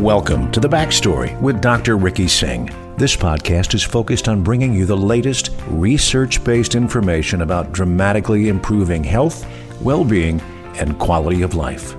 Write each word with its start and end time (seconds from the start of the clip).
Welcome 0.00 0.50
to 0.52 0.60
The 0.60 0.68
Backstory 0.68 1.38
with 1.42 1.60
Dr. 1.60 1.98
Ricky 1.98 2.26
Singh. 2.26 2.70
This 2.96 3.14
podcast 3.14 3.74
is 3.74 3.82
focused 3.82 4.28
on 4.28 4.42
bringing 4.42 4.72
you 4.72 4.86
the 4.86 4.96
latest 4.96 5.50
research 5.68 6.42
based 6.42 6.74
information 6.74 7.42
about 7.42 7.72
dramatically 7.72 8.48
improving 8.48 9.04
health, 9.04 9.46
well 9.82 10.02
being, 10.02 10.40
and 10.76 10.98
quality 10.98 11.42
of 11.42 11.54
life. 11.54 11.94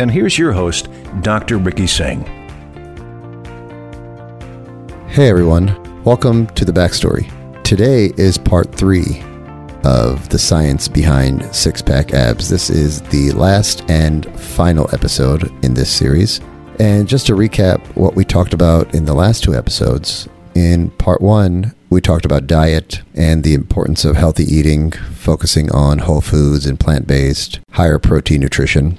And 0.00 0.10
here's 0.10 0.36
your 0.36 0.50
host, 0.50 0.88
Dr. 1.20 1.58
Ricky 1.58 1.86
Singh. 1.86 2.24
Hey 5.06 5.28
everyone, 5.28 6.02
welcome 6.02 6.48
to 6.48 6.64
The 6.64 6.72
Backstory. 6.72 7.30
Today 7.62 8.12
is 8.16 8.38
part 8.38 8.74
three 8.74 9.22
of 9.84 10.28
the 10.30 10.38
science 10.38 10.88
behind 10.88 11.54
six 11.54 11.80
pack 11.80 12.12
abs. 12.12 12.48
This 12.48 12.70
is 12.70 13.02
the 13.02 13.30
last 13.30 13.88
and 13.88 14.26
final 14.40 14.92
episode 14.92 15.44
in 15.64 15.74
this 15.74 15.92
series. 15.92 16.40
And 16.80 17.06
just 17.06 17.26
to 17.26 17.34
recap 17.34 17.78
what 17.94 18.14
we 18.14 18.24
talked 18.24 18.54
about 18.54 18.94
in 18.94 19.04
the 19.04 19.12
last 19.12 19.44
two 19.44 19.54
episodes, 19.54 20.26
in 20.54 20.88
part 20.92 21.20
one, 21.20 21.74
we 21.90 22.00
talked 22.00 22.24
about 22.24 22.46
diet 22.46 23.02
and 23.14 23.44
the 23.44 23.52
importance 23.52 24.06
of 24.06 24.16
healthy 24.16 24.44
eating, 24.44 24.92
focusing 24.92 25.70
on 25.72 25.98
whole 25.98 26.22
foods 26.22 26.64
and 26.64 26.80
plant 26.80 27.06
based, 27.06 27.60
higher 27.72 27.98
protein 27.98 28.40
nutrition. 28.40 28.96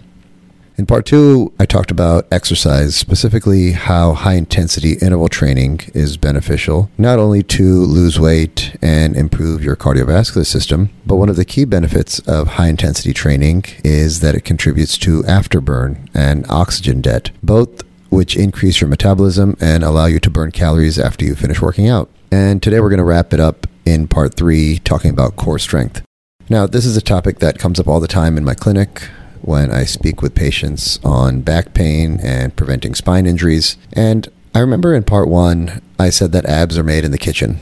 In 0.82 0.88
part 0.88 1.06
two, 1.06 1.54
I 1.60 1.68
talked 1.68 1.92
about 1.92 2.26
exercise, 2.32 2.96
specifically 2.96 3.74
how 3.74 4.14
high 4.14 4.34
intensity 4.34 4.94
interval 4.94 5.28
training 5.28 5.82
is 5.94 6.18
beneficial, 6.18 6.90
not 6.98 7.20
only 7.20 7.44
to 7.44 7.82
lose 7.84 8.20
weight 8.20 8.76
and 8.82 9.16
improve 9.16 9.64
your 9.64 9.76
cardiovascular 9.76 10.44
system, 10.44 10.90
but 11.06 11.18
one 11.18 11.30
of 11.30 11.36
the 11.36 11.46
key 11.46 11.66
benefits 11.66 12.18
of 12.22 12.48
high 12.58 12.68
intensity 12.68 13.14
training 13.14 13.64
is 13.84 14.22
that 14.22 14.34
it 14.34 14.44
contributes 14.44 14.98
to 14.98 15.22
afterburn 15.22 16.10
and 16.16 16.50
oxygen 16.50 17.00
debt, 17.00 17.30
both 17.44 17.84
which 18.10 18.36
increase 18.36 18.82
your 18.82 18.90
metabolism 18.90 19.56
and 19.62 19.84
allow 19.84 20.08
you 20.08 20.20
to 20.20 20.32
burn 20.32 20.50
calories 20.50 20.98
after 20.98 21.24
you 21.24 21.36
finish 21.36 21.62
working 21.62 21.90
out. 21.90 22.10
And 22.32 22.60
today 22.60 22.80
we're 22.80 22.90
going 22.90 22.98
to 22.98 23.04
wrap 23.04 23.34
it 23.34 23.40
up 23.40 23.68
in 23.86 24.08
part 24.08 24.34
three, 24.34 24.80
talking 24.80 25.12
about 25.12 25.36
core 25.36 25.60
strength. 25.60 26.02
Now, 26.50 26.66
this 26.66 26.86
is 26.86 26.98
a 26.98 27.02
topic 27.02 27.38
that 27.38 27.60
comes 27.60 27.80
up 27.80 27.88
all 27.88 28.00
the 28.00 28.08
time 28.08 28.36
in 28.36 28.44
my 28.44 28.56
clinic 28.56 29.04
when 29.44 29.72
I 29.72 29.86
speak 29.86 30.22
with 30.22 30.36
patients 30.36 31.00
on 31.04 31.42
back 31.42 31.74
pain 31.74 32.20
and 32.22 32.56
preventing 32.56 32.96
spine 32.96 33.26
injuries. 33.26 33.78
And 33.94 34.28
I 34.54 34.60
remember 34.60 34.94
in 34.94 35.04
part 35.04 35.28
one, 35.28 35.82
I 36.00 36.10
said 36.10 36.32
that 36.34 36.46
abs 36.46 36.78
are 36.78 36.84
made 36.84 37.06
in 37.06 37.12
the 37.12 37.18
kitchen. 37.18 37.60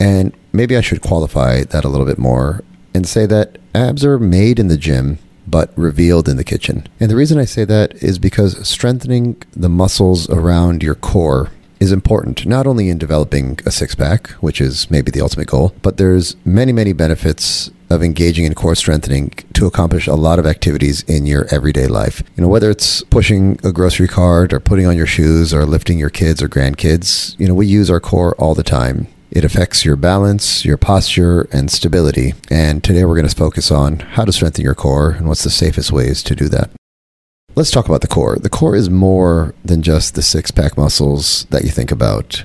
And 0.00 0.32
maybe 0.52 0.76
I 0.76 0.80
should 0.80 1.00
qualify 1.00 1.62
that 1.64 1.84
a 1.84 1.88
little 1.88 2.06
bit 2.06 2.18
more 2.18 2.62
and 2.94 3.06
say 3.06 3.26
that 3.26 3.58
abs 3.74 4.04
are 4.04 4.18
made 4.18 4.58
in 4.58 4.68
the 4.68 4.76
gym, 4.76 5.18
but 5.46 5.76
revealed 5.76 6.28
in 6.28 6.36
the 6.36 6.44
kitchen. 6.44 6.86
And 7.00 7.10
the 7.10 7.16
reason 7.16 7.38
I 7.38 7.44
say 7.44 7.64
that 7.64 7.94
is 8.02 8.18
because 8.18 8.68
strengthening 8.68 9.42
the 9.54 9.68
muscles 9.68 10.28
around 10.28 10.82
your 10.82 10.94
core 10.94 11.50
is 11.82 11.90
important 11.90 12.46
not 12.46 12.64
only 12.64 12.88
in 12.88 12.96
developing 12.96 13.58
a 13.66 13.70
six 13.72 13.96
pack, 13.96 14.28
which 14.40 14.60
is 14.60 14.88
maybe 14.88 15.10
the 15.10 15.20
ultimate 15.20 15.48
goal, 15.48 15.74
but 15.82 15.96
there's 15.96 16.36
many, 16.44 16.72
many 16.72 16.92
benefits 16.92 17.72
of 17.90 18.04
engaging 18.04 18.44
in 18.44 18.54
core 18.54 18.76
strengthening 18.76 19.30
to 19.52 19.66
accomplish 19.66 20.06
a 20.06 20.14
lot 20.14 20.38
of 20.38 20.46
activities 20.46 21.02
in 21.02 21.26
your 21.26 21.44
everyday 21.50 21.88
life. 21.88 22.22
You 22.36 22.42
know, 22.42 22.48
whether 22.48 22.70
it's 22.70 23.02
pushing 23.02 23.58
a 23.64 23.72
grocery 23.72 24.06
cart 24.06 24.52
or 24.52 24.60
putting 24.60 24.86
on 24.86 24.96
your 24.96 25.08
shoes 25.08 25.52
or 25.52 25.66
lifting 25.66 25.98
your 25.98 26.08
kids 26.08 26.40
or 26.40 26.48
grandkids, 26.48 27.38
you 27.38 27.48
know, 27.48 27.54
we 27.54 27.66
use 27.66 27.90
our 27.90 28.00
core 28.00 28.36
all 28.36 28.54
the 28.54 28.62
time. 28.62 29.08
It 29.32 29.44
affects 29.44 29.84
your 29.84 29.96
balance, 29.96 30.64
your 30.64 30.76
posture, 30.76 31.48
and 31.52 31.68
stability. 31.68 32.34
And 32.48 32.84
today 32.84 33.04
we're 33.04 33.16
going 33.16 33.28
to 33.28 33.34
focus 33.34 33.72
on 33.72 33.98
how 33.98 34.24
to 34.24 34.32
strengthen 34.32 34.64
your 34.64 34.76
core 34.76 35.10
and 35.10 35.26
what's 35.26 35.42
the 35.42 35.50
safest 35.50 35.90
ways 35.90 36.22
to 36.22 36.36
do 36.36 36.48
that. 36.50 36.70
Let's 37.54 37.70
talk 37.70 37.86
about 37.86 38.00
the 38.00 38.08
core. 38.08 38.36
The 38.36 38.48
core 38.48 38.74
is 38.74 38.88
more 38.88 39.54
than 39.62 39.82
just 39.82 40.14
the 40.14 40.22
six 40.22 40.50
pack 40.50 40.78
muscles 40.78 41.44
that 41.50 41.64
you 41.64 41.70
think 41.70 41.92
about. 41.92 42.44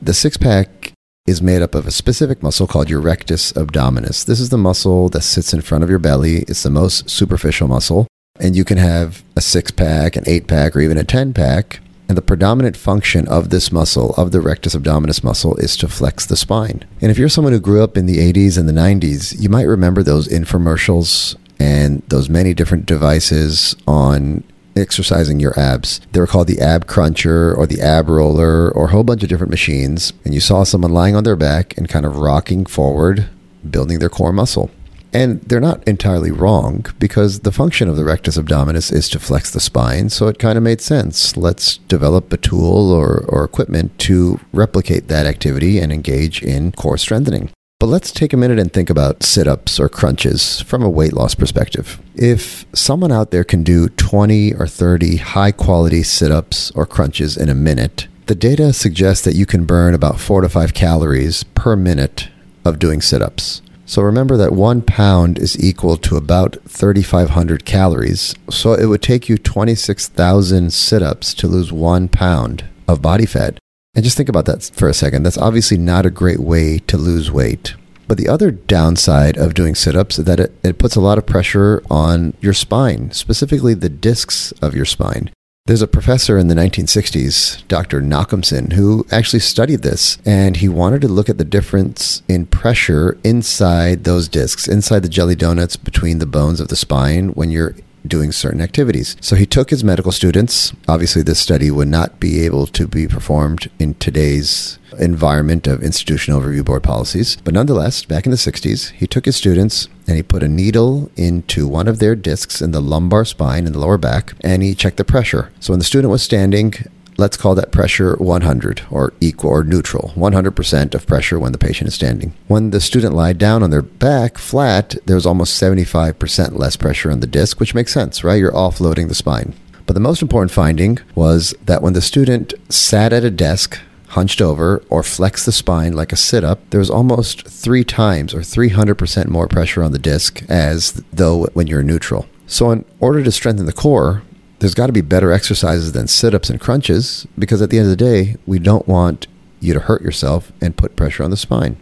The 0.00 0.14
six 0.14 0.36
pack 0.36 0.92
is 1.26 1.42
made 1.42 1.62
up 1.62 1.74
of 1.74 1.84
a 1.88 1.90
specific 1.90 2.40
muscle 2.40 2.68
called 2.68 2.88
your 2.88 3.00
rectus 3.00 3.52
abdominis. 3.54 4.24
This 4.24 4.38
is 4.38 4.50
the 4.50 4.58
muscle 4.58 5.08
that 5.08 5.22
sits 5.22 5.52
in 5.52 5.62
front 5.62 5.82
of 5.82 5.90
your 5.90 5.98
belly. 5.98 6.44
It's 6.46 6.62
the 6.62 6.70
most 6.70 7.10
superficial 7.10 7.66
muscle. 7.66 8.06
And 8.38 8.54
you 8.54 8.64
can 8.64 8.78
have 8.78 9.24
a 9.34 9.40
six 9.40 9.72
pack, 9.72 10.14
an 10.14 10.22
eight 10.28 10.46
pack, 10.46 10.76
or 10.76 10.80
even 10.80 10.96
a 10.98 11.04
10 11.04 11.32
pack. 11.32 11.80
And 12.08 12.16
the 12.16 12.22
predominant 12.22 12.76
function 12.76 13.26
of 13.26 13.50
this 13.50 13.72
muscle, 13.72 14.14
of 14.16 14.30
the 14.30 14.40
rectus 14.40 14.76
abdominis 14.76 15.24
muscle, 15.24 15.56
is 15.56 15.76
to 15.78 15.88
flex 15.88 16.24
the 16.24 16.36
spine. 16.36 16.84
And 17.00 17.10
if 17.10 17.18
you're 17.18 17.28
someone 17.28 17.52
who 17.52 17.58
grew 17.58 17.82
up 17.82 17.96
in 17.96 18.06
the 18.06 18.18
80s 18.18 18.58
and 18.58 18.68
the 18.68 18.72
90s, 18.72 19.40
you 19.40 19.48
might 19.48 19.62
remember 19.62 20.04
those 20.04 20.28
infomercials 20.28 21.36
and 21.64 22.02
those 22.08 22.28
many 22.28 22.52
different 22.52 22.84
devices 22.84 23.74
on 23.88 24.44
exercising 24.76 25.40
your 25.40 25.58
abs. 25.58 26.00
They 26.12 26.20
were 26.20 26.26
called 26.26 26.48
the 26.48 26.60
ab 26.60 26.86
cruncher 26.86 27.54
or 27.54 27.66
the 27.66 27.80
ab 27.80 28.08
roller 28.08 28.70
or 28.70 28.86
a 28.86 28.90
whole 28.90 29.04
bunch 29.04 29.22
of 29.22 29.30
different 29.30 29.50
machines. 29.50 30.12
And 30.24 30.34
you 30.34 30.40
saw 30.40 30.64
someone 30.64 30.92
lying 30.92 31.16
on 31.16 31.24
their 31.24 31.36
back 31.36 31.76
and 31.78 31.88
kind 31.88 32.04
of 32.04 32.18
rocking 32.18 32.66
forward, 32.66 33.28
building 33.68 33.98
their 33.98 34.10
core 34.10 34.32
muscle. 34.32 34.70
And 35.14 35.40
they're 35.42 35.60
not 35.60 35.86
entirely 35.86 36.32
wrong 36.32 36.84
because 36.98 37.40
the 37.40 37.52
function 37.52 37.88
of 37.88 37.96
the 37.96 38.04
rectus 38.04 38.36
abdominis 38.36 38.92
is 38.92 39.08
to 39.10 39.20
flex 39.20 39.50
the 39.50 39.60
spine. 39.60 40.10
So 40.10 40.26
it 40.26 40.40
kind 40.40 40.58
of 40.58 40.64
made 40.64 40.80
sense. 40.82 41.36
Let's 41.36 41.78
develop 41.88 42.32
a 42.32 42.36
tool 42.36 42.90
or, 42.90 43.24
or 43.28 43.44
equipment 43.44 43.96
to 44.00 44.40
replicate 44.52 45.08
that 45.08 45.26
activity 45.26 45.78
and 45.78 45.92
engage 45.92 46.42
in 46.42 46.72
core 46.72 46.98
strengthening. 46.98 47.50
But 47.84 47.90
let's 47.90 48.12
take 48.12 48.32
a 48.32 48.38
minute 48.38 48.58
and 48.58 48.72
think 48.72 48.88
about 48.88 49.22
sit 49.22 49.46
ups 49.46 49.78
or 49.78 49.90
crunches 49.90 50.62
from 50.62 50.82
a 50.82 50.88
weight 50.88 51.12
loss 51.12 51.34
perspective. 51.34 52.00
If 52.14 52.64
someone 52.74 53.12
out 53.12 53.30
there 53.30 53.44
can 53.44 53.62
do 53.62 53.90
20 53.90 54.54
or 54.54 54.66
30 54.66 55.16
high 55.16 55.52
quality 55.52 56.02
sit 56.02 56.32
ups 56.32 56.70
or 56.70 56.86
crunches 56.86 57.36
in 57.36 57.50
a 57.50 57.54
minute, 57.54 58.08
the 58.24 58.34
data 58.34 58.72
suggests 58.72 59.22
that 59.26 59.34
you 59.34 59.44
can 59.44 59.66
burn 59.66 59.92
about 59.92 60.18
four 60.18 60.40
to 60.40 60.48
five 60.48 60.72
calories 60.72 61.42
per 61.42 61.76
minute 61.76 62.30
of 62.64 62.78
doing 62.78 63.02
sit 63.02 63.20
ups. 63.20 63.60
So 63.84 64.00
remember 64.00 64.38
that 64.38 64.52
one 64.52 64.80
pound 64.80 65.38
is 65.38 65.62
equal 65.62 65.98
to 65.98 66.16
about 66.16 66.56
3,500 66.66 67.66
calories. 67.66 68.34
So 68.48 68.72
it 68.72 68.86
would 68.86 69.02
take 69.02 69.28
you 69.28 69.36
26,000 69.36 70.72
sit 70.72 71.02
ups 71.02 71.34
to 71.34 71.46
lose 71.46 71.70
one 71.70 72.08
pound 72.08 72.64
of 72.88 73.02
body 73.02 73.26
fat. 73.26 73.58
And 73.94 74.04
just 74.04 74.16
think 74.16 74.28
about 74.28 74.46
that 74.46 74.70
for 74.74 74.88
a 74.88 74.94
second. 74.94 75.22
That's 75.22 75.38
obviously 75.38 75.78
not 75.78 76.06
a 76.06 76.10
great 76.10 76.40
way 76.40 76.78
to 76.80 76.96
lose 76.96 77.30
weight. 77.30 77.74
But 78.06 78.18
the 78.18 78.28
other 78.28 78.50
downside 78.50 79.36
of 79.36 79.54
doing 79.54 79.74
sit 79.74 79.96
ups 79.96 80.18
is 80.18 80.24
that 80.26 80.40
it, 80.40 80.52
it 80.62 80.78
puts 80.78 80.96
a 80.96 81.00
lot 81.00 81.18
of 81.18 81.26
pressure 81.26 81.82
on 81.90 82.34
your 82.40 82.52
spine, 82.52 83.12
specifically 83.12 83.74
the 83.74 83.88
discs 83.88 84.52
of 84.60 84.74
your 84.74 84.84
spine. 84.84 85.30
There's 85.66 85.80
a 85.80 85.86
professor 85.86 86.36
in 86.36 86.48
the 86.48 86.54
1960s, 86.54 87.66
Dr. 87.68 88.02
Nachemson, 88.02 88.74
who 88.74 89.06
actually 89.10 89.40
studied 89.40 89.80
this, 89.80 90.18
and 90.26 90.58
he 90.58 90.68
wanted 90.68 91.00
to 91.00 91.08
look 91.08 91.30
at 91.30 91.38
the 91.38 91.44
difference 91.44 92.22
in 92.28 92.44
pressure 92.44 93.16
inside 93.24 94.04
those 94.04 94.28
discs, 94.28 94.68
inside 94.68 95.00
the 95.00 95.08
jelly 95.08 95.34
donuts 95.34 95.76
between 95.76 96.18
the 96.18 96.26
bones 96.26 96.60
of 96.60 96.68
the 96.68 96.76
spine 96.76 97.30
when 97.30 97.50
you're 97.50 97.74
doing 98.06 98.32
certain 98.32 98.60
activities. 98.60 99.16
So 99.20 99.36
he 99.36 99.46
took 99.46 99.70
his 99.70 99.84
medical 99.84 100.12
students. 100.12 100.72
Obviously, 100.88 101.22
this 101.22 101.38
study 101.38 101.70
would 101.70 101.88
not 101.88 102.20
be 102.20 102.44
able 102.44 102.66
to 102.68 102.86
be 102.86 103.06
performed 103.06 103.70
in 103.78 103.94
today's 103.94 104.78
environment 104.98 105.66
of 105.66 105.82
institutional 105.82 106.40
review 106.40 106.62
board 106.62 106.82
policies. 106.82 107.36
But 107.42 107.54
nonetheless, 107.54 108.04
back 108.04 108.26
in 108.26 108.30
the 108.30 108.36
60s, 108.36 108.90
he 108.92 109.06
took 109.06 109.24
his 109.24 109.36
students 109.36 109.88
and 110.06 110.16
he 110.16 110.22
put 110.22 110.42
a 110.42 110.48
needle 110.48 111.10
into 111.16 111.66
one 111.66 111.88
of 111.88 111.98
their 111.98 112.14
discs 112.14 112.60
in 112.60 112.70
the 112.70 112.80
lumbar 112.80 113.24
spine 113.24 113.66
in 113.66 113.72
the 113.72 113.78
lower 113.78 113.98
back 113.98 114.34
and 114.40 114.62
he 114.62 114.74
checked 114.74 114.98
the 114.98 115.04
pressure. 115.04 115.50
So 115.60 115.72
when 115.72 115.80
the 115.80 115.84
student 115.84 116.10
was 116.10 116.22
standing, 116.22 116.74
let's 117.16 117.36
call 117.36 117.54
that 117.54 117.72
pressure 117.72 118.16
100 118.16 118.82
or 118.90 119.12
equal 119.20 119.50
or 119.50 119.64
neutral. 119.64 120.12
100% 120.16 120.94
of 120.94 121.06
pressure 121.06 121.38
when 121.38 121.52
the 121.52 121.58
patient 121.58 121.88
is 121.88 121.94
standing. 121.94 122.34
When 122.48 122.70
the 122.70 122.80
student 122.80 123.14
lied 123.14 123.38
down 123.38 123.62
on 123.62 123.70
their 123.70 123.82
back 123.82 124.38
flat 124.38 124.96
there's 125.06 125.26
almost 125.26 125.60
75% 125.60 126.58
less 126.58 126.76
pressure 126.76 127.10
on 127.10 127.20
the 127.20 127.26
disc 127.26 127.60
which 127.60 127.74
makes 127.74 127.92
sense 127.92 128.24
right? 128.24 128.36
You're 128.36 128.52
offloading 128.52 129.08
the 129.08 129.14
spine. 129.14 129.54
But 129.86 129.94
the 129.94 130.00
most 130.00 130.22
important 130.22 130.50
finding 130.50 130.98
was 131.14 131.54
that 131.64 131.82
when 131.82 131.92
the 131.92 132.00
student 132.00 132.54
sat 132.68 133.12
at 133.12 133.24
a 133.24 133.30
desk 133.30 133.78
hunched 134.08 134.40
over 134.40 134.82
or 134.88 135.02
flexed 135.02 135.44
the 135.44 135.52
spine 135.52 135.92
like 135.92 136.12
a 136.12 136.16
sit 136.16 136.44
up, 136.44 136.60
there 136.70 136.78
was 136.78 136.90
almost 136.90 137.46
three 137.48 137.84
times 137.84 138.32
or 138.32 138.38
300% 138.38 139.28
more 139.28 139.48
pressure 139.48 139.82
on 139.82 139.92
the 139.92 139.98
disc 139.98 140.42
as 140.48 141.02
though 141.12 141.46
when 141.52 141.66
you're 141.66 141.82
neutral. 141.82 142.26
So, 142.46 142.70
in 142.70 142.84
order 143.00 143.22
to 143.24 143.32
strengthen 143.32 143.66
the 143.66 143.72
core, 143.72 144.22
there's 144.64 144.74
got 144.74 144.86
to 144.86 144.94
be 144.94 145.02
better 145.02 145.30
exercises 145.30 145.92
than 145.92 146.08
sit 146.08 146.34
ups 146.34 146.48
and 146.48 146.58
crunches 146.58 147.26
because 147.38 147.60
at 147.60 147.68
the 147.68 147.76
end 147.76 147.84
of 147.84 147.90
the 147.90 148.02
day, 148.02 148.36
we 148.46 148.58
don't 148.58 148.88
want 148.88 149.26
you 149.60 149.74
to 149.74 149.80
hurt 149.80 150.00
yourself 150.00 150.52
and 150.58 150.74
put 150.74 150.96
pressure 150.96 151.22
on 151.22 151.30
the 151.30 151.36
spine. 151.36 151.76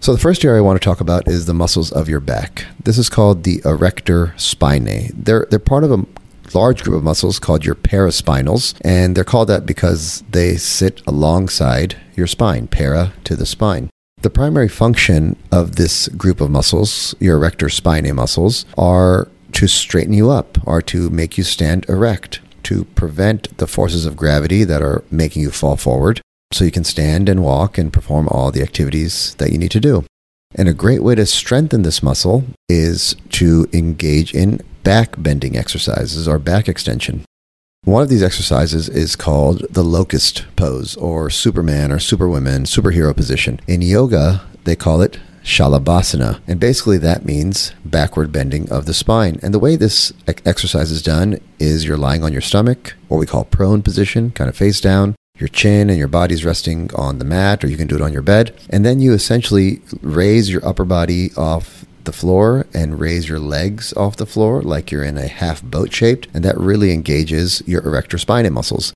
So, 0.00 0.12
the 0.12 0.18
first 0.18 0.44
area 0.44 0.58
I 0.58 0.64
want 0.64 0.82
to 0.82 0.84
talk 0.84 1.00
about 1.00 1.28
is 1.28 1.46
the 1.46 1.54
muscles 1.54 1.92
of 1.92 2.08
your 2.08 2.18
back. 2.18 2.66
This 2.82 2.98
is 2.98 3.08
called 3.08 3.44
the 3.44 3.62
erector 3.64 4.34
spinae. 4.36 5.12
They're, 5.14 5.46
they're 5.48 5.60
part 5.60 5.84
of 5.84 5.92
a 5.92 6.04
large 6.52 6.82
group 6.82 6.96
of 6.96 7.04
muscles 7.04 7.38
called 7.38 7.64
your 7.64 7.76
paraspinals, 7.76 8.74
and 8.84 9.16
they're 9.16 9.22
called 9.22 9.48
that 9.50 9.64
because 9.64 10.24
they 10.28 10.56
sit 10.56 11.00
alongside 11.06 11.96
your 12.16 12.26
spine, 12.26 12.66
para 12.66 13.12
to 13.22 13.36
the 13.36 13.46
spine. 13.46 13.88
The 14.20 14.30
primary 14.30 14.68
function 14.68 15.36
of 15.52 15.76
this 15.76 16.08
group 16.08 16.40
of 16.40 16.50
muscles, 16.50 17.14
your 17.20 17.36
erector 17.36 17.66
spinae 17.66 18.12
muscles, 18.12 18.66
are 18.76 19.28
to 19.54 19.66
straighten 19.66 20.12
you 20.12 20.30
up 20.30 20.58
or 20.66 20.82
to 20.82 21.10
make 21.10 21.38
you 21.38 21.44
stand 21.44 21.88
erect. 21.88 22.40
to 22.64 22.84
prevent 22.96 23.56
the 23.58 23.66
forces 23.66 24.06
of 24.06 24.16
gravity 24.16 24.64
that 24.64 24.82
are 24.82 25.04
making 25.10 25.42
you 25.42 25.50
fall 25.50 25.76
forward 25.76 26.20
so 26.50 26.64
you 26.64 26.70
can 26.70 26.84
stand 26.84 27.28
and 27.28 27.42
walk 27.42 27.76
and 27.76 27.92
perform 27.92 28.26
all 28.28 28.50
the 28.50 28.62
activities 28.62 29.34
that 29.36 29.52
you 29.52 29.58
need 29.58 29.70
to 29.70 29.80
do. 29.80 30.04
And 30.54 30.68
a 30.68 30.72
great 30.72 31.02
way 31.02 31.14
to 31.16 31.26
strengthen 31.26 31.82
this 31.82 32.02
muscle 32.02 32.44
is 32.68 33.16
to 33.30 33.68
engage 33.72 34.34
in 34.34 34.60
back 34.82 35.20
bending 35.22 35.56
exercises 35.56 36.26
or 36.26 36.38
back 36.38 36.68
extension. 36.68 37.24
One 37.84 38.02
of 38.02 38.08
these 38.08 38.22
exercises 38.22 38.88
is 38.88 39.14
called 39.16 39.66
the 39.68 39.84
locust 39.84 40.46
pose 40.56 40.96
or 40.96 41.28
Superman 41.28 41.92
or 41.92 41.98
Superwoman 41.98 42.64
superhero 42.64 43.14
position. 43.14 43.60
In 43.66 43.82
yoga, 43.82 44.42
they 44.64 44.76
call 44.76 45.02
it 45.02 45.18
Shalabhasana. 45.44 46.40
And 46.46 46.58
basically, 46.58 46.98
that 46.98 47.24
means 47.24 47.72
backward 47.84 48.32
bending 48.32 48.70
of 48.70 48.86
the 48.86 48.94
spine. 48.94 49.38
And 49.42 49.52
the 49.52 49.58
way 49.58 49.76
this 49.76 50.12
exercise 50.44 50.90
is 50.90 51.02
done 51.02 51.38
is 51.58 51.84
you're 51.84 51.96
lying 51.96 52.24
on 52.24 52.32
your 52.32 52.40
stomach, 52.40 52.94
what 53.08 53.18
we 53.18 53.26
call 53.26 53.44
prone 53.44 53.82
position, 53.82 54.30
kind 54.30 54.48
of 54.48 54.56
face 54.56 54.80
down. 54.80 55.14
Your 55.38 55.48
chin 55.48 55.90
and 55.90 55.98
your 55.98 56.08
body's 56.08 56.44
resting 56.44 56.90
on 56.94 57.18
the 57.18 57.24
mat, 57.24 57.62
or 57.62 57.68
you 57.68 57.76
can 57.76 57.88
do 57.88 57.96
it 57.96 58.02
on 58.02 58.12
your 58.12 58.22
bed. 58.22 58.58
And 58.70 58.84
then 58.84 59.00
you 59.00 59.12
essentially 59.12 59.82
raise 60.00 60.50
your 60.50 60.66
upper 60.66 60.84
body 60.84 61.30
off 61.36 61.84
the 62.04 62.12
floor 62.12 62.66
and 62.72 63.00
raise 63.00 63.28
your 63.28 63.40
legs 63.40 63.92
off 63.94 64.16
the 64.16 64.26
floor 64.26 64.62
like 64.62 64.90
you're 64.90 65.04
in 65.04 65.18
a 65.18 65.26
half 65.26 65.62
boat 65.62 65.92
shaped. 65.92 66.28
And 66.32 66.44
that 66.44 66.56
really 66.56 66.92
engages 66.92 67.62
your 67.66 67.82
erector 67.82 68.16
spinae 68.16 68.50
muscles. 68.50 68.92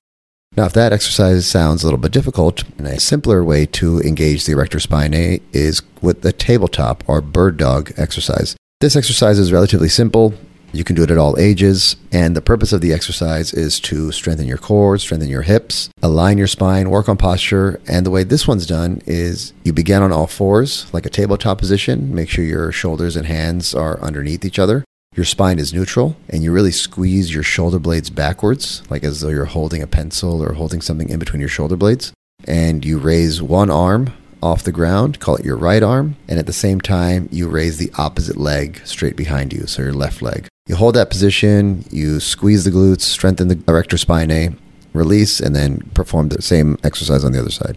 Now, 0.59 0.65
if 0.65 0.73
that 0.73 0.91
exercise 0.91 1.47
sounds 1.47 1.83
a 1.83 1.85
little 1.85 1.97
bit 1.97 2.11
difficult, 2.11 2.65
a 2.79 2.99
simpler 2.99 3.45
way 3.45 3.65
to 3.67 4.01
engage 4.01 4.43
the 4.43 4.51
erector 4.51 4.79
spinae 4.79 5.41
is 5.53 5.81
with 6.01 6.21
the 6.21 6.33
tabletop 6.33 7.01
or 7.07 7.21
bird 7.21 7.55
dog 7.55 7.93
exercise. 7.95 8.57
This 8.81 8.97
exercise 8.97 9.39
is 9.39 9.53
relatively 9.53 9.87
simple. 9.87 10.33
You 10.73 10.83
can 10.83 10.97
do 10.97 11.03
it 11.03 11.11
at 11.11 11.17
all 11.17 11.39
ages, 11.39 11.95
and 12.11 12.35
the 12.35 12.41
purpose 12.41 12.73
of 12.73 12.81
the 12.81 12.91
exercise 12.91 13.53
is 13.53 13.79
to 13.79 14.11
strengthen 14.11 14.47
your 14.47 14.57
core, 14.57 14.97
strengthen 14.97 15.29
your 15.29 15.43
hips, 15.43 15.91
align 16.01 16.37
your 16.37 16.45
spine, 16.47 16.89
work 16.89 17.07
on 17.07 17.15
posture. 17.15 17.79
And 17.87 18.05
the 18.05 18.11
way 18.11 18.25
this 18.25 18.45
one's 18.45 18.67
done 18.67 19.01
is 19.05 19.53
you 19.63 19.71
begin 19.71 20.01
on 20.01 20.11
all 20.11 20.27
fours, 20.27 20.93
like 20.93 21.05
a 21.05 21.09
tabletop 21.09 21.57
position. 21.57 22.13
Make 22.13 22.27
sure 22.27 22.43
your 22.43 22.73
shoulders 22.73 23.15
and 23.15 23.27
hands 23.27 23.73
are 23.73 23.97
underneath 24.01 24.43
each 24.43 24.59
other. 24.59 24.83
Your 25.15 25.25
spine 25.25 25.59
is 25.59 25.73
neutral, 25.73 26.15
and 26.29 26.43
you 26.43 26.51
really 26.53 26.71
squeeze 26.71 27.33
your 27.33 27.43
shoulder 27.43 27.77
blades 27.77 28.09
backwards, 28.09 28.83
like 28.89 29.03
as 29.03 29.19
though 29.19 29.27
you're 29.27 29.45
holding 29.45 29.81
a 29.81 29.87
pencil 29.87 30.41
or 30.41 30.53
holding 30.53 30.79
something 30.79 31.09
in 31.09 31.19
between 31.19 31.41
your 31.41 31.49
shoulder 31.49 31.75
blades. 31.75 32.13
And 32.45 32.85
you 32.85 32.99
raise 32.99 33.41
one 33.41 33.69
arm 33.69 34.13
off 34.41 34.63
the 34.63 34.71
ground, 34.71 35.19
call 35.19 35.35
it 35.35 35.43
your 35.43 35.57
right 35.57 35.83
arm, 35.83 36.15
and 36.27 36.39
at 36.39 36.45
the 36.45 36.53
same 36.53 36.79
time, 36.79 37.27
you 37.31 37.49
raise 37.49 37.77
the 37.77 37.91
opposite 37.97 38.37
leg 38.37 38.79
straight 38.85 39.17
behind 39.17 39.51
you, 39.51 39.67
so 39.67 39.81
your 39.81 39.93
left 39.93 40.21
leg. 40.21 40.47
You 40.67 40.75
hold 40.75 40.95
that 40.95 41.09
position, 41.09 41.83
you 41.91 42.21
squeeze 42.21 42.63
the 42.63 42.71
glutes, 42.71 43.01
strengthen 43.01 43.49
the 43.49 43.61
erector 43.67 43.97
spinae, 43.97 44.55
release, 44.93 45.41
and 45.41 45.55
then 45.55 45.81
perform 45.93 46.29
the 46.29 46.41
same 46.41 46.77
exercise 46.83 47.25
on 47.25 47.33
the 47.33 47.39
other 47.39 47.51
side. 47.51 47.75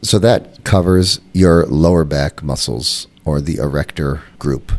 So 0.00 0.18
that 0.20 0.64
covers 0.64 1.20
your 1.34 1.66
lower 1.66 2.04
back 2.04 2.42
muscles 2.42 3.08
or 3.24 3.42
the 3.42 3.56
erector 3.56 4.22
group. 4.38 4.72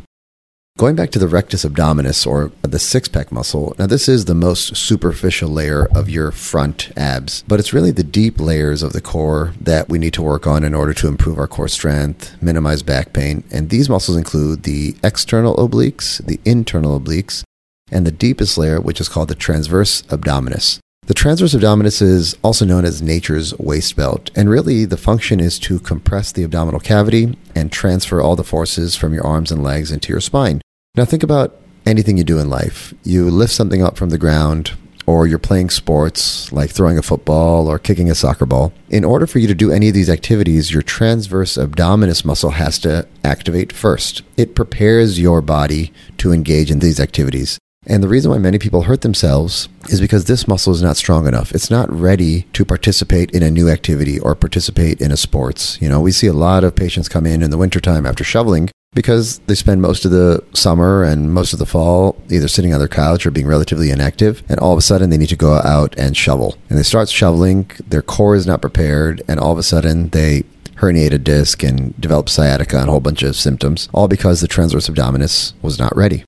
Going 0.80 0.96
back 0.96 1.10
to 1.10 1.20
the 1.20 1.28
rectus 1.28 1.66
abdominis 1.66 2.26
or 2.26 2.54
the 2.62 2.80
six 2.80 3.10
pack 3.10 3.34
muscle, 3.34 3.76
now 3.78 3.86
this 3.86 4.08
is 4.08 4.24
the 4.24 4.34
most 4.34 4.78
superficial 4.78 5.50
layer 5.50 5.90
of 5.94 6.08
your 6.08 6.32
front 6.32 6.94
abs, 6.96 7.44
but 7.50 7.60
it's 7.60 7.74
really 7.74 7.92
the 7.92 8.02
deep 8.02 8.40
layers 8.40 8.82
of 8.82 8.94
the 8.94 9.02
core 9.02 9.54
that 9.60 9.90
we 9.90 10.00
need 10.00 10.14
to 10.14 10.22
work 10.22 10.48
on 10.48 10.64
in 10.64 10.74
order 10.74 10.94
to 10.94 11.10
improve 11.10 11.38
our 11.38 11.50
core 11.50 11.68
strength, 11.68 12.42
minimize 12.42 12.82
back 12.82 13.12
pain. 13.12 13.44
And 13.52 13.70
these 13.70 13.90
muscles 13.90 14.16
include 14.16 14.64
the 14.64 14.96
external 15.04 15.58
obliques, 15.58 16.26
the 16.26 16.40
internal 16.46 16.98
obliques, 16.98 17.44
and 17.92 18.08
the 18.08 18.12
deepest 18.14 18.58
layer, 18.58 18.80
which 18.80 19.02
is 19.02 19.10
called 19.10 19.28
the 19.28 19.36
transverse 19.36 20.04
abdominis. 20.04 20.80
The 21.08 21.14
transverse 21.14 21.54
abdominis 21.54 22.02
is 22.02 22.38
also 22.42 22.64
known 22.64 22.86
as 22.86 23.02
nature's 23.02 23.54
waist 23.60 23.98
belt, 23.98 24.32
and 24.34 24.50
really 24.50 24.86
the 24.86 24.96
function 24.96 25.42
is 25.42 25.60
to 25.60 25.78
compress 25.80 26.32
the 26.32 26.44
abdominal 26.44 26.80
cavity 26.80 27.38
and 27.54 27.70
transfer 27.70 28.22
all 28.22 28.38
the 28.38 28.46
forces 28.46 28.96
from 28.96 29.14
your 29.14 29.28
arms 29.28 29.52
and 29.52 29.62
legs 29.62 29.92
into 29.92 30.14
your 30.14 30.22
spine. 30.22 30.62
Now, 31.00 31.06
think 31.06 31.24
about 31.24 31.56
anything 31.86 32.18
you 32.18 32.26
do 32.26 32.40
in 32.40 32.50
life. 32.50 32.94
You 33.06 33.30
lift 33.30 33.54
something 33.54 33.82
up 33.82 33.96
from 33.96 34.10
the 34.10 34.18
ground, 34.18 34.74
or 35.06 35.28
you're 35.28 35.40
playing 35.40 35.70
sports 35.70 36.52
like 36.52 36.72
throwing 36.72 36.98
a 36.98 37.02
football 37.02 37.70
or 37.70 37.80
kicking 37.80 38.12
a 38.12 38.16
soccer 38.16 38.46
ball. 38.46 38.74
In 38.90 39.06
order 39.06 39.26
for 39.26 39.40
you 39.40 39.48
to 39.48 39.56
do 39.56 39.72
any 39.72 39.88
of 39.88 39.94
these 39.94 40.10
activities, 40.10 40.74
your 40.74 40.82
transverse 40.82 41.56
abdominis 41.56 42.26
muscle 42.26 42.50
has 42.50 42.80
to 42.80 43.08
activate 43.24 43.72
first. 43.72 44.24
It 44.36 44.56
prepares 44.56 45.22
your 45.22 45.42
body 45.42 45.94
to 46.18 46.34
engage 46.34 46.70
in 46.70 46.80
these 46.80 47.00
activities. 47.00 47.58
And 47.88 48.04
the 48.04 48.10
reason 48.10 48.30
why 48.30 48.40
many 48.40 48.60
people 48.60 48.82
hurt 48.82 49.00
themselves 49.00 49.70
is 49.88 50.02
because 50.02 50.26
this 50.26 50.50
muscle 50.50 50.74
is 50.74 50.84
not 50.84 50.98
strong 50.98 51.28
enough. 51.30 51.54
It's 51.54 51.72
not 51.72 51.90
ready 51.90 52.42
to 52.52 52.66
participate 52.66 53.32
in 53.32 53.42
a 53.42 53.50
new 53.50 53.70
activity 53.70 54.20
or 54.20 54.36
participate 54.36 55.00
in 55.00 55.14
a 55.14 55.18
sports. 55.18 55.82
You 55.82 55.88
know, 55.88 56.02
we 56.02 56.12
see 56.12 56.28
a 56.28 56.34
lot 56.34 56.66
of 56.66 56.76
patients 56.76 57.08
come 57.08 57.26
in 57.26 57.42
in 57.42 57.52
the 57.52 57.58
wintertime 57.58 58.06
after 58.06 58.26
shoveling 58.26 58.70
because 58.94 59.40
they 59.48 59.56
spend 59.56 59.82
most 59.82 60.04
of 60.04 60.12
the 60.12 60.44
summer 60.54 61.04
and 61.04 61.34
most 61.34 61.54
of 61.54 61.60
the 61.60 61.66
fall 61.66 62.18
either 62.30 62.48
sitting 62.48 62.74
on 62.74 62.80
their 62.80 62.88
couch 62.88 63.26
or 63.26 63.32
being 63.32 63.48
relatively 63.48 63.92
inactive. 63.92 64.44
And 64.50 64.60
all 64.60 64.74
of 64.74 64.78
a 64.78 64.82
sudden 64.82 65.10
they 65.10 65.18
need 65.18 65.30
to 65.30 65.36
go 65.36 65.54
out 65.54 65.98
and 65.98 66.18
shovel. 66.18 66.58
And 66.70 66.78
they 66.78 66.84
start 66.84 67.10
shoveling, 67.10 67.72
their 67.88 68.02
core 68.02 68.36
is 68.36 68.48
not 68.48 68.62
prepared, 68.62 69.22
and 69.28 69.40
all 69.40 69.52
of 69.52 69.58
a 69.58 69.64
sudden 69.64 70.10
they 70.10 70.44
herniate 70.76 71.14
a 71.14 71.18
disc 71.18 71.64
and 71.64 72.00
develop 72.00 72.30
sciatica 72.30 72.78
and 72.78 72.88
a 72.88 72.92
whole 72.92 73.00
bunch 73.00 73.24
of 73.24 73.36
symptoms, 73.36 73.90
all 73.94 74.08
because 74.08 74.42
the 74.42 74.48
transverse 74.48 74.90
abdominis 74.90 75.54
was 75.62 75.78
not 75.78 75.96
ready. 75.96 76.24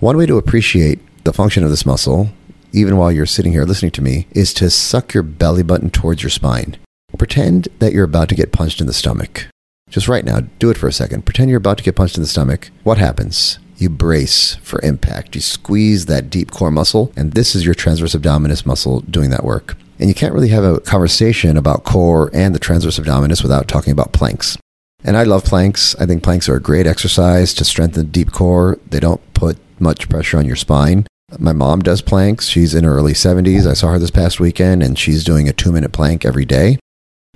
One 0.00 0.16
way 0.16 0.26
to 0.26 0.38
appreciate 0.38 1.00
the 1.24 1.32
function 1.32 1.64
of 1.64 1.70
this 1.70 1.86
muscle, 1.86 2.30
even 2.72 2.96
while 2.96 3.10
you're 3.10 3.26
sitting 3.26 3.52
here 3.52 3.64
listening 3.64 3.90
to 3.92 4.02
me, 4.02 4.26
is 4.32 4.54
to 4.54 4.70
suck 4.70 5.14
your 5.14 5.22
belly 5.22 5.62
button 5.62 5.90
towards 5.90 6.22
your 6.22 6.30
spine. 6.30 6.76
Pretend 7.16 7.68
that 7.80 7.92
you're 7.92 8.04
about 8.04 8.28
to 8.28 8.34
get 8.34 8.52
punched 8.52 8.80
in 8.80 8.86
the 8.86 8.92
stomach. 8.92 9.48
Just 9.90 10.08
right 10.08 10.24
now, 10.24 10.40
do 10.58 10.70
it 10.70 10.76
for 10.76 10.88
a 10.88 10.92
second. 10.92 11.24
Pretend 11.24 11.50
you're 11.50 11.58
about 11.58 11.78
to 11.78 11.84
get 11.84 11.96
punched 11.96 12.16
in 12.16 12.22
the 12.22 12.28
stomach. 12.28 12.70
What 12.84 12.98
happens? 12.98 13.58
You 13.78 13.88
brace 13.88 14.56
for 14.56 14.80
impact. 14.82 15.34
You 15.34 15.40
squeeze 15.40 16.06
that 16.06 16.30
deep 16.30 16.50
core 16.50 16.70
muscle, 16.70 17.12
and 17.16 17.32
this 17.32 17.54
is 17.54 17.64
your 17.64 17.74
transverse 17.74 18.14
abdominis 18.14 18.66
muscle 18.66 19.00
doing 19.02 19.30
that 19.30 19.44
work. 19.44 19.76
And 19.98 20.08
you 20.08 20.14
can't 20.14 20.34
really 20.34 20.48
have 20.48 20.64
a 20.64 20.80
conversation 20.80 21.56
about 21.56 21.84
core 21.84 22.30
and 22.32 22.54
the 22.54 22.58
transverse 22.58 22.98
abdominis 22.98 23.42
without 23.42 23.68
talking 23.68 23.92
about 23.92 24.12
planks. 24.12 24.58
And 25.04 25.16
I 25.16 25.22
love 25.22 25.44
planks. 25.44 25.94
I 25.96 26.06
think 26.06 26.22
planks 26.22 26.48
are 26.48 26.56
a 26.56 26.60
great 26.60 26.86
exercise 26.86 27.54
to 27.54 27.64
strengthen 27.64 28.06
the 28.06 28.10
deep 28.10 28.32
core. 28.32 28.78
They 28.90 29.00
don't 29.00 29.22
put 29.34 29.58
much 29.80 30.08
pressure 30.08 30.38
on 30.38 30.44
your 30.44 30.56
spine. 30.56 31.06
My 31.38 31.52
mom 31.52 31.80
does 31.80 32.02
planks. 32.02 32.48
She's 32.48 32.74
in 32.74 32.84
her 32.84 32.96
early 32.96 33.12
70s. 33.12 33.66
I 33.66 33.74
saw 33.74 33.92
her 33.92 33.98
this 33.98 34.10
past 34.10 34.40
weekend, 34.40 34.82
and 34.82 34.98
she's 34.98 35.24
doing 35.24 35.48
a 35.48 35.52
two 35.52 35.72
minute 35.72 35.92
plank 35.92 36.24
every 36.24 36.44
day. 36.44 36.78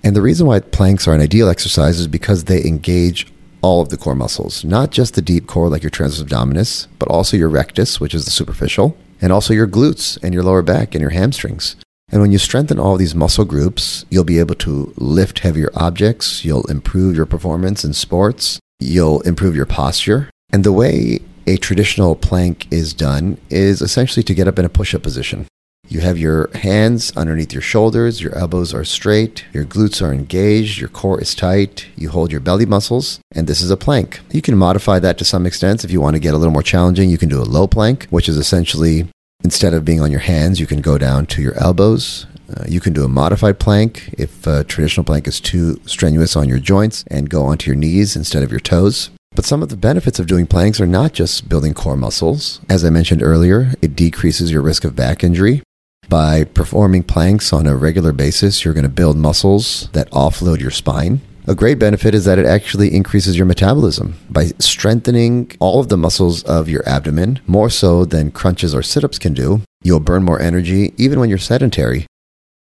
And 0.05 0.17
the 0.17 0.23
reason 0.23 0.47
why 0.47 0.61
planks 0.61 1.07
are 1.07 1.15
an 1.15 1.21
ideal 1.21 1.49
exercise 1.49 2.01
is 2.01 2.09
because 2.09 2.45
they 2.45 2.65
engage 2.65 3.27
all 3.63 3.81
of 3.81 3.91
the 3.91 3.97
core 3.97 4.17
muscles, 4.17 4.65
not 4.65 4.91
just 4.91 5.15
the 5.15 5.23
deep 5.23 5.47
core 5.47 5.69
like 5.69 5.83
your 5.83 5.91
transverse 5.91 6.29
abdominis, 6.29 6.89
but 6.99 7.09
also 7.09 7.37
your 7.37 7.49
rectus, 7.49 8.01
which 8.01 8.15
is 8.15 8.25
the 8.25 8.31
superficial, 8.31 8.97
and 9.21 9.33
also 9.33 9.55
your 9.55 9.69
glutes 9.69 10.19
and 10.23 10.35
your 10.35 10.43
lower 10.43 10.63
back 10.63 10.95
and 10.95 11.01
your 11.01 11.11
hamstrings. 11.11 11.77
And 12.11 12.21
when 12.21 12.33
you 12.33 12.39
strengthen 12.39 12.79
all 12.79 12.97
these 12.97 13.15
muscle 13.15 13.45
groups, 13.45 14.05
you'll 14.11 14.25
be 14.25 14.41
able 14.41 14.57
to 14.57 14.93
lift 14.97 15.39
heavier 15.39 15.71
objects, 15.75 16.45
you'll 16.45 16.67
improve 16.71 17.17
your 17.17 17.25
performance 17.25 17.85
in 17.85 17.95
sports, 17.95 18.59
you'll 18.81 19.21
improve 19.23 19.57
your 19.57 19.67
posture. 19.67 20.29
And 20.53 20.65
the 20.65 20.73
way 20.73 21.21
a 21.47 21.57
traditional 21.57 22.15
plank 22.15 22.71
is 22.71 22.93
done 22.93 23.39
is 23.49 23.81
essentially 23.81 24.23
to 24.25 24.35
get 24.35 24.49
up 24.49 24.59
in 24.59 24.65
a 24.65 24.69
push 24.69 24.95
up 24.95 25.03
position. 25.03 25.47
You 25.93 26.01
have 26.01 26.17
your 26.17 26.49
hands 26.55 27.15
underneath 27.19 27.53
your 27.53 27.61
shoulders, 27.61 28.23
your 28.23 28.35
elbows 28.35 28.73
are 28.73 28.83
straight, 28.83 29.45
your 29.53 29.67
glutes 29.67 30.01
are 30.01 30.11
engaged, 30.11 30.79
your 30.79 30.89
core 30.89 31.21
is 31.21 31.35
tight, 31.35 31.87
you 31.97 32.09
hold 32.09 32.33
your 32.33 32.41
belly 32.41 32.65
muscles, 32.65 33.21
and 33.33 33.47
this 33.47 33.61
is 33.61 33.71
a 33.71 33.77
plank. 33.77 34.21
You 34.31 34.41
can 34.41 34.57
modify 34.57 35.01
that 35.01 35.19
to 35.19 35.27
some 35.27 35.45
extent 35.45 35.85
if 35.85 35.91
you 35.91 36.01
want 36.01 36.17
to 36.17 36.21
get 36.21 36.33
a 36.33 36.39
little 36.39 36.53
more 36.53 36.63
challenging. 36.63 37.11
You 37.11 37.19
can 37.19 37.29
do 37.29 37.43
a 37.43 37.45
low 37.45 37.67
plank, 37.67 38.07
which 38.07 38.27
is 38.27 38.39
essentially 38.39 39.07
instead 39.45 39.75
of 39.75 39.85
being 39.85 40.01
on 40.01 40.11
your 40.11 40.21
hands, 40.21 40.59
you 40.59 40.67
can 40.67 40.81
go 40.81 40.97
down 40.97 41.27
to 41.27 41.43
your 41.43 41.55
elbows. 41.59 42.25
Uh, 42.49 42.65
you 42.67 42.81
can 42.81 42.95
do 42.95 43.05
a 43.05 43.09
modified 43.09 43.59
plank 43.59 44.15
if 44.17 44.47
a 44.47 44.65
traditional 44.65 45.05
plank 45.05 45.29
is 45.29 45.41
too 45.41 45.79
strenuous 45.85 46.37
on 46.37 46.49
your 46.49 46.59
joints 46.59 47.05
and 47.09 47.29
go 47.29 47.43
onto 47.43 47.71
your 47.71 47.77
knees 47.77 48.17
instead 48.17 48.43
of 48.43 48.51
your 48.51 48.61
toes. 48.61 49.11
But 49.35 49.45
some 49.45 49.63
of 49.63 49.69
the 49.69 49.77
benefits 49.77 50.19
of 50.19 50.27
doing 50.27 50.47
planks 50.47 50.81
are 50.81 50.87
not 50.87 51.13
just 51.13 51.51
building 51.51 51.75
core 51.75 51.99
muscles. 51.99 52.61
As 52.71 52.83
I 52.83 52.89
mentioned 52.89 53.23
earlier, 53.23 53.75
it 53.83 53.95
decreases 53.95 54.51
your 54.51 54.63
risk 54.63 54.85
of 54.85 54.97
back 54.97 55.23
injury. 55.23 55.63
By 56.09 56.45
performing 56.45 57.05
planks 57.05 57.53
on 57.53 57.67
a 57.67 57.75
regular 57.77 58.13
basis, 58.13 58.65
you're 58.65 58.75
going 58.75 58.83
to 58.85 58.91
build 58.91 59.17
muscles 59.17 59.89
that 59.93 60.11
offload 60.11 60.61
your 60.61 60.71
spine. 60.71 61.21
A 61.47 61.55
great 61.55 61.79
benefit 61.79 62.15
is 62.15 62.25
that 62.27 62.39
it 62.39 62.47
actually 62.47 62.95
increases 62.95 63.37
your 63.37 63.47
metabolism 63.47 64.19
by 64.31 64.53
strengthening 64.59 65.51
all 65.59 65.81
of 65.81 65.89
the 65.89 65.97
muscles 65.97 66.45
of 66.45 66.69
your 66.69 66.89
abdomen, 66.89 67.41
more 67.47 67.71
so 67.71 68.05
than 68.05 68.31
crunches 68.31 68.75
or 68.75 68.83
sit 68.83 69.03
ups 69.05 69.19
can 69.19 69.35
do. 69.35 69.63
You'll 69.83 70.01
burn 70.01 70.23
more 70.23 70.41
energy 70.41 70.95
even 70.99 71.19
when 71.19 71.29
you're 71.29 71.39
sedentary. 71.39 72.07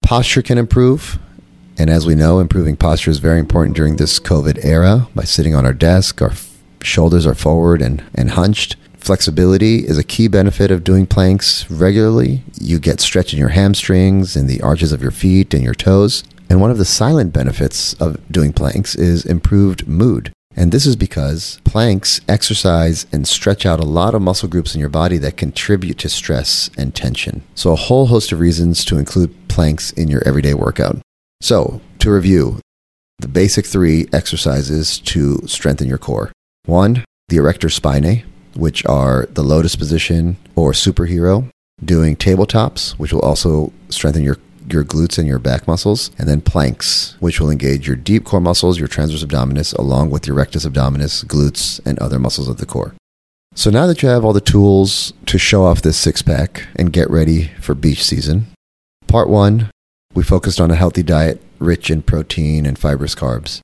Posture 0.04 0.42
can 0.42 0.58
improve. 0.58 1.18
And 1.78 1.90
as 1.90 2.06
we 2.06 2.16
know, 2.16 2.40
improving 2.40 2.76
posture 2.76 3.12
is 3.12 3.20
very 3.20 3.40
important 3.40 3.76
during 3.76 3.96
this 3.96 4.20
COVID 4.20 4.64
era 4.64 5.08
by 5.16 5.24
sitting 5.24 5.56
on 5.56 5.66
our 5.66 5.74
desk, 5.74 6.22
our 6.22 6.34
shoulders 6.82 7.26
are 7.26 7.36
forward 7.36 7.82
and, 7.82 8.04
and 8.14 8.32
hunched. 8.32 8.76
Flexibility 8.98 9.88
is 9.88 9.98
a 9.98 10.04
key 10.04 10.28
benefit 10.28 10.70
of 10.70 10.84
doing 10.84 11.06
planks 11.06 11.70
regularly. 11.70 12.44
You 12.60 12.80
get 12.80 13.00
stretch 13.00 13.34
in 13.34 13.40
your 13.40 13.50
hamstrings 13.50 14.36
and 14.36 14.50
the 14.50 14.62
arches 14.62 14.92
of 14.92 15.02
your 15.02 15.12
feet 15.12 15.54
and 15.54 15.64
your 15.64 15.74
toes. 15.74 16.24
And 16.50 16.62
one 16.62 16.72
of 16.72 16.78
the 16.78 16.86
silent 16.86 17.34
benefits 17.34 17.94
of 17.96 18.20
doing 18.32 18.54
planks 18.54 18.96
is 18.96 19.26
improved 19.26 19.88
mood. 19.88 20.32
And 20.56 20.72
this 20.72 20.88
is 20.88 20.96
because 20.96 21.62
planks 21.64 22.20
exercise 22.28 23.06
and 23.12 23.28
stretch 23.28 23.66
out 23.66 23.80
a 23.80 23.86
lot 23.86 24.16
of 24.16 24.24
muscle 24.24 24.50
groups 24.50 24.74
in 24.74 24.80
your 24.80 24.90
body 24.90 25.20
that 25.20 25.38
contribute 25.38 26.00
to 26.00 26.10
stress 26.10 26.72
and 26.76 26.96
tension. 26.96 27.44
So, 27.54 27.72
a 27.72 27.76
whole 27.76 28.08
host 28.08 28.32
of 28.32 28.40
reasons 28.40 28.84
to 28.86 28.98
include 28.98 29.36
planks 29.50 29.92
in 29.92 30.08
your 30.08 30.28
everyday 30.28 30.56
workout. 30.56 30.98
So, 31.42 31.80
to 32.00 32.12
review, 32.12 32.60
the 33.20 33.28
basic 33.28 33.68
three 33.68 34.08
exercises 34.12 34.98
to 35.00 35.46
strengthen 35.46 35.88
your 35.88 36.00
core. 36.00 36.32
One, 36.66 37.06
the 37.30 37.38
erector 37.38 37.68
spinae, 37.68 38.24
which 38.58 38.86
are 38.86 39.28
the 39.32 39.44
lotus 39.44 39.76
position 39.76 40.38
or 40.56 40.72
superhero, 40.72 41.50
doing 41.84 42.16
tabletops, 42.16 42.92
which 42.94 43.14
will 43.14 43.22
also 43.22 43.72
strengthen 43.90 44.24
your 44.24 44.38
your 44.70 44.84
glutes 44.84 45.18
and 45.18 45.28
your 45.28 45.40
back 45.40 45.66
muscles, 45.66 46.12
and 46.18 46.28
then 46.28 46.42
planks, 46.42 47.16
which 47.22 47.40
will 47.40 47.50
engage 47.50 47.88
your 47.88 47.96
deep 47.96 48.26
core 48.26 48.42
muscles, 48.42 48.78
your 48.78 48.90
transverse 48.90 49.24
abdominis, 49.24 49.74
along 49.78 50.10
with 50.10 50.28
your 50.28 50.36
rectus 50.36 50.66
abdominis, 50.66 51.24
glutes, 51.24 51.80
and 51.86 51.98
other 52.00 52.20
muscles 52.20 52.50
of 52.50 52.58
the 52.58 52.66
core. 52.66 52.94
So 53.56 53.70
now 53.72 53.88
that 53.88 54.04
you 54.04 54.10
have 54.10 54.26
all 54.26 54.34
the 54.34 54.42
tools 54.42 55.14
to 55.28 55.38
show 55.38 55.64
off 55.64 55.82
this 55.82 55.98
six 55.98 56.22
pack 56.22 56.68
and 56.76 56.94
get 56.94 57.10
ready 57.10 57.50
for 57.62 57.76
beach 57.76 58.04
season, 58.04 58.48
part 59.08 59.30
one, 59.30 59.72
we 60.14 60.24
focused 60.24 60.60
on 60.60 60.70
a 60.70 60.76
healthy 60.76 61.02
diet 61.02 61.42
rich 61.60 61.90
in 61.90 62.02
protein 62.02 62.66
and 62.66 62.78
fibrous 62.78 63.16
carbs. 63.16 63.62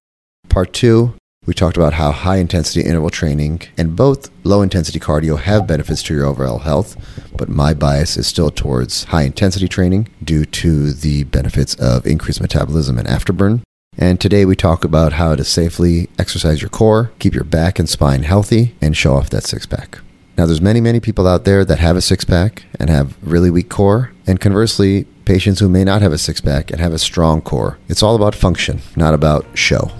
Part 0.49 0.73
two, 0.73 1.15
we 1.45 1.53
talked 1.53 1.77
about 1.77 1.93
how 1.93 2.11
high 2.11 2.37
intensity 2.37 2.81
interval 2.81 3.09
training 3.09 3.61
and 3.77 3.95
both 3.95 4.29
low 4.43 4.61
intensity 4.61 4.99
cardio 4.99 5.37
have 5.37 5.67
benefits 5.67 6.01
to 6.03 6.13
your 6.13 6.25
overall 6.25 6.59
health, 6.59 6.95
but 7.37 7.49
my 7.49 7.73
bias 7.73 8.15
is 8.17 8.27
still 8.27 8.49
towards 8.49 9.05
high 9.05 9.23
intensity 9.23 9.67
training 9.67 10.07
due 10.23 10.45
to 10.45 10.93
the 10.93 11.23
benefits 11.25 11.75
of 11.75 12.05
increased 12.07 12.41
metabolism 12.41 12.97
and 12.97 13.07
afterburn. 13.07 13.61
And 13.97 14.19
today 14.19 14.45
we 14.45 14.55
talk 14.55 14.83
about 14.83 15.13
how 15.13 15.35
to 15.35 15.43
safely 15.43 16.09
exercise 16.17 16.61
your 16.61 16.69
core, 16.69 17.11
keep 17.19 17.33
your 17.33 17.43
back 17.43 17.77
and 17.77 17.87
spine 17.87 18.23
healthy, 18.23 18.75
and 18.81 18.97
show 18.97 19.13
off 19.15 19.29
that 19.29 19.43
six 19.43 19.65
pack. 19.65 19.99
Now, 20.35 20.47
there's 20.47 20.61
many, 20.61 20.81
many 20.81 20.99
people 20.99 21.27
out 21.27 21.45
there 21.45 21.63
that 21.63 21.77
have 21.77 21.95
a 21.95 22.01
six 22.01 22.25
pack 22.25 22.63
and 22.79 22.89
have 22.89 23.15
really 23.21 23.51
weak 23.51 23.69
core, 23.69 24.11
and 24.25 24.41
conversely, 24.41 25.03
patients 25.25 25.59
who 25.59 25.69
may 25.69 25.83
not 25.83 26.01
have 26.01 26.11
a 26.11 26.17
six 26.17 26.41
pack 26.41 26.71
and 26.71 26.79
have 26.79 26.91
a 26.91 26.97
strong 26.97 27.39
core. 27.39 27.77
It's 27.87 28.01
all 28.01 28.15
about 28.15 28.33
function, 28.33 28.81
not 28.95 29.13
about 29.13 29.45
show. 29.53 29.91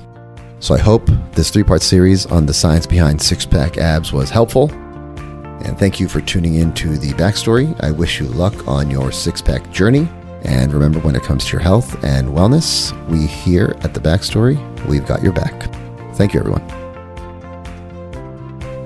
So 0.64 0.74
I 0.74 0.78
hope 0.78 1.06
this 1.34 1.50
three 1.50 1.66
part 1.66 1.82
series 1.82 2.26
on 2.26 2.46
the 2.46 2.54
science 2.54 2.88
behind 2.88 3.22
six 3.22 3.46
pack 3.46 3.78
abs 3.78 4.14
was 4.14 4.30
helpful. 4.30 4.72
And 4.72 5.78
thank 5.78 6.00
you 6.00 6.08
for 6.08 6.22
tuning 6.22 6.56
in 6.56 6.74
to 6.76 6.98
the 6.98 7.12
backstory. 7.16 7.78
I 7.84 7.92
wish 7.92 8.18
you 8.22 8.28
luck 8.28 8.66
on 8.66 8.90
your 8.90 9.12
six 9.12 9.42
pack 9.42 9.70
journey. 9.74 10.08
And 10.44 10.72
remember, 10.72 11.00
when 11.00 11.18
it 11.18 11.24
comes 11.24 11.44
to 11.46 11.52
your 11.52 11.60
health 11.60 12.02
and 12.06 12.30
wellness, 12.30 12.94
we 13.10 13.28
here 13.28 13.76
at 13.82 13.94
the 13.94 14.00
backstory, 14.00 14.58
we've 14.86 15.06
got 15.06 15.22
your 15.22 15.34
back. 15.34 15.70
Thank 16.16 16.34
you, 16.34 16.40
everyone. 16.40 16.66